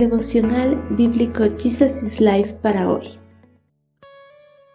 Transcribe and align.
Devocional 0.00 0.82
Bíblico 0.96 1.44
Jesus 1.58 2.02
is 2.02 2.20
Life 2.22 2.54
para 2.62 2.88
hoy. 2.88 3.18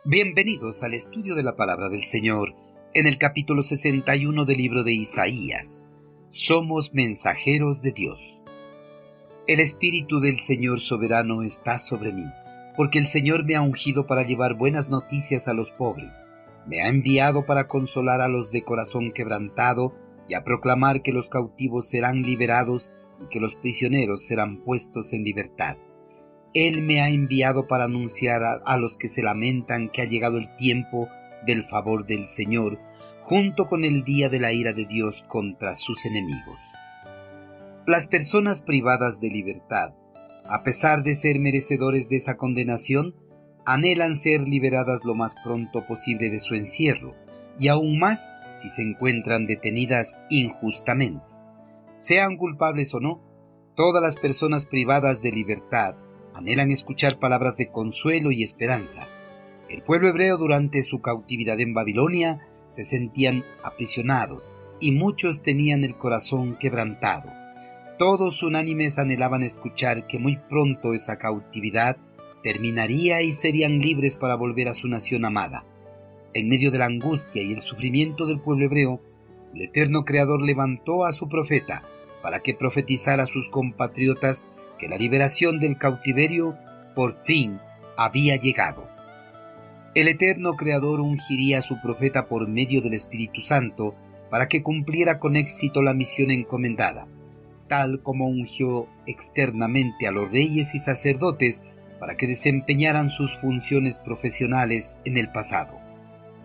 Bienvenidos 0.03 0.83
al 0.83 0.93
estudio 0.93 1.33
de 1.33 1.41
la 1.41 1.55
palabra 1.55 1.89
del 1.89 2.03
Señor 2.03 2.53
en 2.93 3.07
el 3.07 3.17
capítulo 3.17 3.63
61 3.63 4.45
del 4.45 4.57
libro 4.59 4.83
de 4.83 4.93
Isaías. 4.93 5.87
Somos 6.29 6.93
mensajeros 6.93 7.81
de 7.81 7.91
Dios. 7.91 8.19
El 9.47 9.61
Espíritu 9.61 10.19
del 10.19 10.39
Señor 10.41 10.79
soberano 10.79 11.41
está 11.41 11.79
sobre 11.79 12.13
mí, 12.13 12.25
porque 12.77 12.99
el 12.99 13.07
Señor 13.07 13.45
me 13.45 13.55
ha 13.55 13.63
ungido 13.63 14.05
para 14.05 14.21
llevar 14.21 14.53
buenas 14.53 14.91
noticias 14.91 15.47
a 15.47 15.55
los 15.55 15.71
pobres. 15.71 16.23
Me 16.67 16.83
ha 16.83 16.87
enviado 16.89 17.47
para 17.47 17.67
consolar 17.67 18.21
a 18.21 18.27
los 18.27 18.51
de 18.51 18.61
corazón 18.61 19.11
quebrantado 19.11 19.91
y 20.29 20.35
a 20.35 20.43
proclamar 20.43 21.01
que 21.01 21.13
los 21.13 21.29
cautivos 21.29 21.89
serán 21.89 22.21
liberados 22.21 22.93
y 23.21 23.27
que 23.27 23.39
los 23.39 23.55
prisioneros 23.55 24.25
serán 24.25 24.57
puestos 24.57 25.13
en 25.13 25.23
libertad. 25.23 25.77
Él 26.53 26.81
me 26.81 27.01
ha 27.01 27.09
enviado 27.09 27.67
para 27.67 27.83
anunciar 27.83 28.41
a, 28.43 28.77
los 28.77 28.97
que 28.97 29.09
se 29.09 29.21
lamentan 29.21 29.89
que 29.89 30.01
ha 30.01 30.05
llegado 30.05 30.37
el 30.37 30.55
tiempo 30.55 31.09
del 31.45 31.65
favor 31.65 32.05
del 32.05 32.27
Señor, 32.27 32.79
junto 33.23 33.67
con 33.67 33.83
el 33.83 34.03
día 34.03 34.29
de 34.29 34.39
la 34.39 34.53
ira 34.53 34.71
de 34.71 34.85
Dios 34.85 35.23
contra 35.27 35.75
sus 35.75 36.05
enemigos. 36.05 36.59
Las 37.85 38.07
personas 38.07 38.61
privadas 38.61 39.19
de 39.19 39.29
libertad, 39.29 39.93
a 40.47 40.63
pesar 40.63 41.03
de 41.03 41.15
ser 41.15 41.39
merecedores 41.39 42.07
de 42.07 42.15
esa 42.17 42.37
condenación, 42.37 43.15
anhelan 43.65 44.15
ser 44.15 44.41
liberadas 44.41 45.03
lo 45.03 45.13
más 45.13 45.35
pronto 45.43 45.85
posible 45.85 46.29
de 46.29 46.39
su 46.39 46.55
encierro, 46.55 47.11
y 47.59 47.67
aún 47.67 47.99
más 47.99 48.29
si 48.55 48.69
se 48.69 48.81
encuentran 48.81 49.45
detenidas 49.45 50.21
injustamente. 50.29 51.34
Sean 51.97 52.37
culpables 52.37 52.93
o 52.93 52.99
no, 52.99 53.21
todas 53.75 54.01
las 54.01 54.17
personas 54.17 54.65
privadas 54.65 55.21
de 55.21 55.31
libertad 55.31 55.95
anhelan 56.33 56.69
escuchar 56.69 57.17
palabras 57.17 57.55
de 57.55 57.69
consuelo 57.69 58.31
y 58.31 58.43
esperanza. 58.43 59.07
El 59.69 59.81
pueblo 59.81 60.09
hebreo 60.09 60.37
durante 60.37 60.83
su 60.83 60.99
cautividad 61.01 61.59
en 61.59 61.73
Babilonia 61.73 62.47
se 62.67 62.83
sentían 62.83 63.43
aprisionados 63.63 64.51
y 64.79 64.91
muchos 64.91 65.41
tenían 65.41 65.83
el 65.83 65.95
corazón 65.95 66.57
quebrantado. 66.59 67.31
Todos 67.97 68.43
unánimes 68.43 68.99
anhelaban 68.99 69.43
escuchar 69.43 70.05
que 70.07 70.19
muy 70.19 70.35
pronto 70.35 70.93
esa 70.93 71.17
cautividad 71.17 71.95
terminaría 72.43 73.21
y 73.21 73.31
serían 73.31 73.79
libres 73.79 74.17
para 74.17 74.35
volver 74.35 74.67
a 74.67 74.73
su 74.73 74.89
nación 74.89 75.23
amada. 75.23 75.63
En 76.33 76.49
medio 76.49 76.69
de 76.69 76.77
la 76.77 76.85
angustia 76.85 77.41
y 77.41 77.53
el 77.53 77.61
sufrimiento 77.61 78.27
del 78.27 78.41
pueblo 78.41 78.65
hebreo, 78.65 78.99
el 79.53 79.61
eterno 79.61 80.03
Creador 80.03 80.41
levantó 80.41 81.05
a 81.05 81.11
su 81.11 81.29
profeta 81.29 81.83
para 82.21 82.39
que 82.39 82.53
profetizara 82.53 83.23
a 83.23 83.27
sus 83.27 83.49
compatriotas 83.49 84.47
que 84.79 84.87
la 84.87 84.97
liberación 84.97 85.59
del 85.59 85.77
cautiverio 85.77 86.57
por 86.95 87.23
fin 87.25 87.59
había 87.97 88.35
llegado. 88.35 88.87
El 89.93 90.07
eterno 90.09 90.53
Creador 90.53 90.99
ungiría 90.99 91.59
a 91.59 91.61
su 91.61 91.81
profeta 91.81 92.27
por 92.27 92.47
medio 92.47 92.81
del 92.81 92.93
Espíritu 92.93 93.41
Santo 93.41 93.95
para 94.29 94.47
que 94.47 94.63
cumpliera 94.63 95.19
con 95.19 95.35
éxito 95.35 95.81
la 95.81 95.93
misión 95.93 96.31
encomendada, 96.31 97.07
tal 97.67 98.01
como 98.01 98.27
ungió 98.27 98.87
externamente 99.07 100.07
a 100.07 100.11
los 100.11 100.29
reyes 100.31 100.75
y 100.75 100.79
sacerdotes 100.79 101.61
para 101.99 102.17
que 102.17 102.27
desempeñaran 102.27 103.09
sus 103.09 103.37
funciones 103.37 103.97
profesionales 103.97 104.99
en 105.05 105.17
el 105.17 105.31
pasado. 105.31 105.79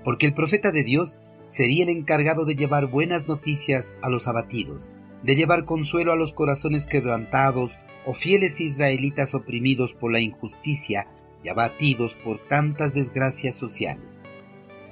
Porque 0.04 0.26
el 0.26 0.34
profeta 0.34 0.70
de 0.70 0.84
Dios 0.84 1.20
sería 1.50 1.82
el 1.82 1.88
encargado 1.88 2.44
de 2.44 2.54
llevar 2.54 2.86
buenas 2.86 3.26
noticias 3.26 3.96
a 4.02 4.08
los 4.08 4.28
abatidos, 4.28 4.92
de 5.24 5.34
llevar 5.34 5.64
consuelo 5.64 6.12
a 6.12 6.16
los 6.16 6.32
corazones 6.32 6.86
quebrantados 6.86 7.80
o 8.06 8.14
fieles 8.14 8.60
israelitas 8.60 9.34
oprimidos 9.34 9.92
por 9.92 10.12
la 10.12 10.20
injusticia 10.20 11.08
y 11.42 11.48
abatidos 11.48 12.14
por 12.14 12.38
tantas 12.46 12.94
desgracias 12.94 13.56
sociales. 13.56 14.26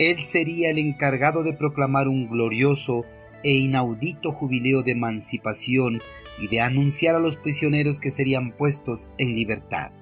Él 0.01 0.21
sería 0.25 0.71
el 0.71 0.79
encargado 0.79 1.45
de 1.45 1.53
proclamar 1.53 2.09
un 2.09 2.29
glorioso 2.29 3.05
e 3.45 3.53
inaudito 3.53 4.33
jubileo 4.33 4.83
de 4.83 4.93
emancipación 4.93 6.01
y 6.41 6.49
de 6.49 6.61
anunciar 6.61 7.15
a 7.15 7.21
los 7.21 7.37
prisioneros 7.37 8.01
que 8.01 8.11
serían 8.11 8.51
puestos 8.51 9.13
en 9.17 9.37
libertad. 9.37 9.93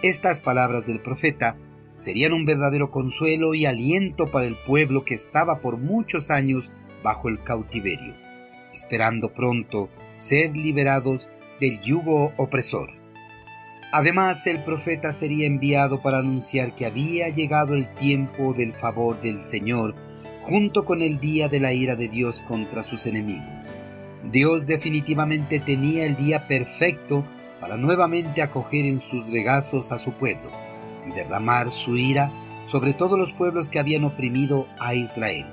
Estas 0.00 0.38
palabras 0.38 0.86
del 0.86 1.02
profeta 1.02 1.56
serían 1.96 2.32
un 2.32 2.44
verdadero 2.44 2.90
consuelo 2.90 3.54
y 3.54 3.66
aliento 3.66 4.26
para 4.26 4.46
el 4.46 4.56
pueblo 4.66 5.04
que 5.04 5.14
estaba 5.14 5.60
por 5.60 5.76
muchos 5.76 6.30
años 6.30 6.72
bajo 7.02 7.28
el 7.28 7.42
cautiverio, 7.42 8.14
esperando 8.72 9.32
pronto 9.32 9.88
ser 10.16 10.56
liberados 10.56 11.30
del 11.60 11.80
yugo 11.80 12.32
opresor. 12.36 12.90
Además, 13.92 14.46
el 14.46 14.64
profeta 14.64 15.12
sería 15.12 15.46
enviado 15.46 16.00
para 16.00 16.18
anunciar 16.18 16.74
que 16.74 16.86
había 16.86 17.28
llegado 17.28 17.74
el 17.74 17.92
tiempo 17.94 18.54
del 18.54 18.72
favor 18.72 19.20
del 19.20 19.42
Señor, 19.42 19.94
junto 20.42 20.84
con 20.84 21.02
el 21.02 21.20
día 21.20 21.48
de 21.48 21.60
la 21.60 21.72
ira 21.72 21.94
de 21.94 22.08
Dios 22.08 22.40
contra 22.40 22.82
sus 22.82 23.06
enemigos. 23.06 23.66
Dios 24.30 24.66
definitivamente 24.66 25.60
tenía 25.60 26.06
el 26.06 26.16
día 26.16 26.48
perfecto 26.48 27.24
para 27.60 27.76
nuevamente 27.76 28.40
acoger 28.40 28.86
en 28.86 28.98
sus 28.98 29.30
regazos 29.30 29.92
a 29.92 29.98
su 29.98 30.12
pueblo 30.12 30.71
y 31.06 31.12
derramar 31.12 31.72
su 31.72 31.96
ira 31.96 32.30
sobre 32.64 32.94
todos 32.94 33.18
los 33.18 33.32
pueblos 33.32 33.68
que 33.68 33.78
habían 33.78 34.04
oprimido 34.04 34.66
a 34.78 34.94
Israel. 34.94 35.46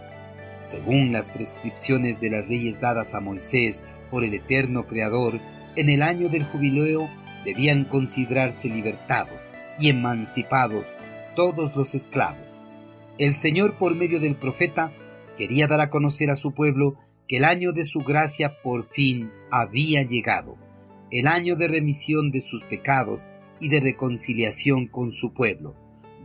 Según 0.62 1.12
las 1.12 1.30
prescripciones 1.30 2.20
de 2.20 2.30
las 2.30 2.48
leyes 2.48 2.80
dadas 2.80 3.16
a 3.16 3.20
Moisés 3.20 3.84
por 4.12 4.24
el 4.24 4.34
eterno 4.34 4.86
Creador, 4.86 5.40
en 5.76 5.90
el 5.90 6.02
año 6.02 6.30
del 6.30 6.44
jubileo 6.44 7.09
debían 7.46 7.86
considerarse 7.86 8.68
libertados 8.68 9.50
y 9.80 9.90
emancipados 9.90 10.88
todos 11.36 11.76
los 11.76 11.96
esclavos. 11.96 12.64
El 13.18 13.36
Señor 13.36 13.78
por 13.78 13.96
medio 13.96 14.20
del 14.20 14.36
profeta 14.36 14.92
quería 15.38 15.68
dar 15.68 15.82
a 15.82 15.90
conocer 15.90 16.30
a 16.30 16.36
su 16.36 16.54
pueblo 16.54 16.96
que 17.28 17.38
el 17.38 17.46
año 17.46 17.72
de 17.72 17.84
su 17.84 18.00
gracia 18.00 18.62
por 18.62 18.90
fin 18.90 19.32
había 19.52 20.04
llegado, 20.04 20.58
el 21.12 21.28
año 21.28 21.56
de 21.56 21.68
remisión 21.68 22.32
de 22.32 22.42
sus 22.42 22.64
pecados 22.64 23.30
y 23.59 23.70
de 23.70 23.80
reconciliación 23.80 24.88
con 24.88 25.12
su 25.12 25.34
pueblo. 25.34 25.75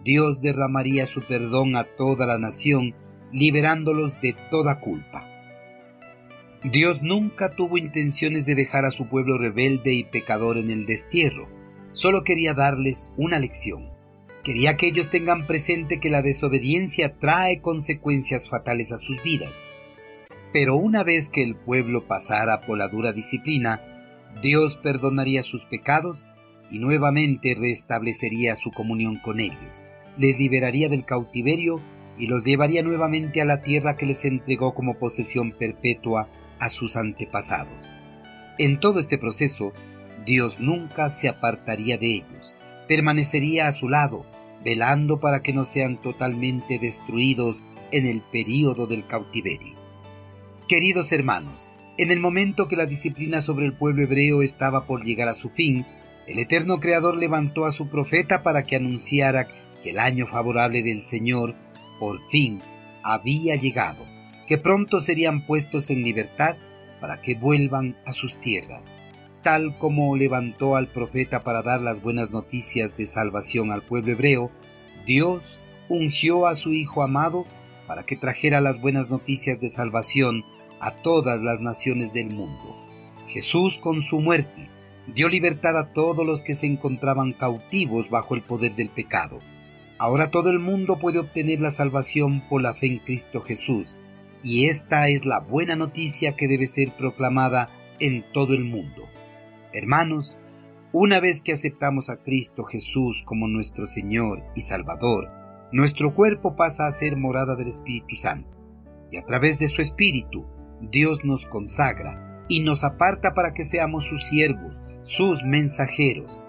Dios 0.05 0.41
derramaría 0.41 1.07
su 1.07 1.23
perdón 1.23 1.77
a 1.77 1.85
toda 1.85 2.27
la 2.27 2.39
nación, 2.39 2.95
liberándolos 3.33 4.21
de 4.21 4.37
toda 4.51 4.81
culpa. 4.81 5.31
Dios 6.63 7.03
nunca 7.03 7.51
tuvo 7.51 7.77
intenciones 7.77 8.47
de 8.47 8.55
dejar 8.55 8.85
a 8.87 8.91
su 8.91 9.09
pueblo 9.09 9.37
rebelde 9.39 9.93
y 9.93 10.05
pecador 10.05 10.57
en 10.57 10.71
el 10.71 10.87
destierro, 10.87 11.49
solo 11.93 12.25
quería 12.25 12.55
darles 12.55 13.13
una 13.17 13.39
lección. 13.39 13.91
Quería 14.43 14.77
que 14.77 14.89
ellos 14.89 15.11
tengan 15.11 15.47
presente 15.47 16.01
que 16.01 16.11
la 16.11 16.21
desobediencia 16.21 17.19
trae 17.19 17.61
consecuencias 17.61 18.49
fatales 18.49 18.93
a 18.93 18.99
sus 18.99 19.23
vidas. 19.23 19.63
Pero 20.53 20.77
una 20.77 21.03
vez 21.03 21.31
que 21.31 21.43
el 21.43 21.57
pueblo 21.57 22.07
pasara 22.07 22.61
por 22.61 22.77
la 22.79 22.89
dura 22.89 23.13
disciplina, 23.13 23.83
Dios 24.43 24.77
perdonaría 24.77 25.43
sus 25.43 25.65
pecados 25.65 26.27
y 26.71 26.79
nuevamente 26.79 27.57
restablecería 27.59 28.57
su 28.57 28.71
comunión 28.71 29.17
con 29.17 29.41
ellos, 29.41 29.83
les 30.17 30.39
liberaría 30.39 30.89
del 30.89 31.05
cautiverio 31.05 31.81
y 32.19 32.27
los 32.27 32.45
llevaría 32.45 32.83
nuevamente 32.83 33.41
a 33.41 33.45
la 33.45 33.61
tierra 33.63 33.97
que 33.97 34.07
les 34.07 34.25
entregó 34.25 34.75
como 34.75 34.99
posesión 34.99 35.53
perpetua 35.53 36.29
a 36.59 36.69
sus 36.69 36.97
antepasados. 36.97 37.99
En 38.59 38.79
todo 38.79 38.99
este 39.01 39.19
proceso, 39.19 39.73
Dios 40.25 40.61
nunca 40.61 41.11
se 41.11 41.29
apartaría 41.29 41.99
de 41.99 42.07
ellos, 42.07 42.55
permanecería 42.89 43.67
a 43.67 43.73
su 43.73 43.89
lado, 43.89 44.25
velando 44.65 45.21
para 45.21 45.43
que 45.43 45.53
no 45.53 45.65
sean 45.65 46.01
totalmente 46.01 46.79
destruidos 46.79 47.65
en 47.91 48.07
el 48.07 48.23
período 48.23 48.87
del 48.87 49.07
cautiverio. 49.07 49.75
Queridos 50.69 51.13
hermanos, 51.13 51.69
en 51.99 52.11
el 52.11 52.21
momento 52.21 52.67
que 52.69 52.77
la 52.77 52.87
disciplina 52.87 53.41
sobre 53.41 53.67
el 53.67 53.75
pueblo 53.75 54.05
hebreo 54.05 54.43
estaba 54.43 54.87
por 54.87 55.05
llegar 55.05 55.29
a 55.29 55.35
su 55.35 55.51
fin, 55.51 55.85
el 56.27 56.39
eterno 56.39 56.81
Creador 56.81 57.17
levantó 57.17 57.67
a 57.67 57.71
su 57.71 57.89
profeta 57.89 58.43
para 58.43 58.65
que 58.65 58.77
anunciara 58.77 59.49
que 59.83 59.91
el 59.91 59.99
año 59.99 60.27
favorable 60.27 60.83
del 60.83 61.03
Señor 61.03 61.55
por 61.99 62.19
fin 62.31 62.63
había 63.03 63.57
llegado, 63.57 64.05
que 64.47 64.59
pronto 64.59 65.01
serían 65.01 65.47
puestos 65.47 65.91
en 65.91 66.03
libertad 66.03 66.57
para 67.01 67.21
que 67.21 67.35
vuelvan 67.35 67.97
a 68.07 68.13
sus 68.13 68.39
tierras, 68.39 68.95
tal 69.43 69.77
como 69.79 70.17
levantó 70.17 70.77
al 70.77 70.89
profeta 70.89 71.43
para 71.43 71.63
dar 71.63 71.83
las 71.83 72.01
buenas 72.01 72.31
noticias 72.31 72.97
de 72.97 73.07
salvación 73.07 73.71
al 73.71 73.83
pueblo 73.83 74.13
hebreo, 74.13 74.51
Dios 75.07 75.61
ungió 75.91 76.47
a 76.47 76.55
su 76.55 76.73
Hijo 76.73 77.03
amado 77.03 77.45
para 77.87 78.07
que 78.07 78.17
trajera 78.17 78.63
las 78.63 78.81
buenas 78.81 79.11
noticias 79.11 79.61
de 79.61 79.69
salvación 79.69 80.43
a 80.81 80.93
todas 81.03 81.43
las 81.43 81.61
naciones 81.61 82.15
del 82.15 82.31
mundo. 82.31 82.75
Jesús 83.29 83.79
con 83.79 84.01
su 84.01 84.21
muerte 84.21 84.71
dio 85.07 85.29
libertad 85.29 85.77
a 85.79 85.93
todos 85.93 86.25
los 86.25 86.43
que 86.43 86.55
se 86.55 86.67
encontraban 86.67 87.33
cautivos 87.33 88.11
bajo 88.11 88.35
el 88.35 88.43
poder 88.43 88.75
del 88.75 88.91
pecado. 88.91 89.39
Ahora 89.99 90.31
todo 90.31 90.51
el 90.51 90.59
mundo 90.59 90.99
puede 90.99 91.19
obtener 91.19 91.61
la 91.61 91.71
salvación 91.71 92.43
por 92.49 92.63
la 92.63 92.75
fe 92.75 92.87
en 92.87 92.99
Cristo 92.99 93.41
Jesús, 93.43 93.99
y 94.43 94.67
esta 94.67 95.09
es 95.09 95.25
la 95.25 95.41
buena 95.41 95.77
noticia 95.77 96.37
que 96.37 96.49
debe 96.49 96.67
ser 96.67 96.95
proclamada 96.97 97.71
en 97.99 98.25
todo 98.33 98.55
el 98.55 98.65
mundo. 98.65 99.05
Hermanos, 99.73 100.39
Una 100.97 101.19
vez 101.19 101.43
que 101.43 101.53
aceptamos 101.53 102.09
a 102.09 102.23
Cristo 102.23 102.63
Jesús 102.63 103.25
como 103.27 103.49
nuestro 103.49 103.85
Señor 103.85 104.45
y 104.55 104.61
Salvador, 104.61 105.29
nuestro 105.73 106.15
cuerpo 106.15 106.55
pasa 106.55 106.87
a 106.87 106.93
ser 106.93 107.17
morada 107.17 107.57
del 107.57 107.67
Espíritu 107.67 108.15
Santo. 108.15 108.57
Y 109.11 109.17
a 109.17 109.25
través 109.25 109.59
de 109.59 109.67
su 109.67 109.83
Espíritu, 109.83 110.47
Dios 110.81 111.25
nos 111.25 111.47
consagra 111.47 112.47
y 112.49 112.61
nos 112.61 112.85
aparta 112.85 113.35
para 113.35 113.55
que 113.55 113.65
seamos 113.65 114.07
sus 114.07 114.25
siervos, 114.25 114.81
sus 115.05 115.45
mensajeros. 115.45 116.43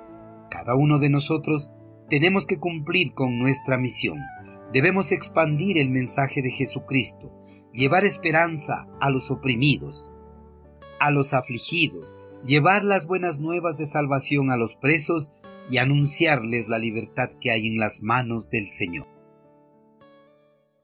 Cada 0.49 0.75
uno 0.75 0.97
de 0.97 1.09
nosotros 1.09 1.71
tenemos 2.09 2.47
que 2.47 2.57
cumplir 2.57 3.13
con 3.13 3.37
nuestra 3.37 3.77
misión. 3.77 4.19
Debemos 4.73 5.11
expandir 5.11 5.77
el 5.77 5.89
mensaje 5.89 6.41
de 6.41 6.51
Jesucristo, 6.51 7.31
llevar 7.73 8.05
esperanza 8.05 8.87
a 8.99 9.09
los 9.09 9.29
oprimidos, 9.29 10.11
a 10.99 11.11
los 11.11 11.33
afligidos, 11.33 12.15
llevar 12.45 12.83
las 12.83 13.07
buenas 13.07 13.39
nuevas 13.39 13.77
de 13.77 13.85
salvación 13.85 14.49
a 14.49 14.57
los 14.57 14.75
presos 14.75 15.33
y 15.69 15.77
anunciarles 15.77 16.67
la 16.67 16.79
libertad 16.79 17.29
que 17.41 17.51
hay 17.51 17.67
en 17.67 17.77
las 17.77 18.01
manos 18.01 18.49
del 18.49 18.69
Señor. 18.69 19.14